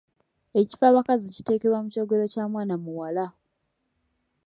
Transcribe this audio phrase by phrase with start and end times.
[0.59, 3.25] Ekifabakazi kiteekebwa mu kyogero kya mwana muwala.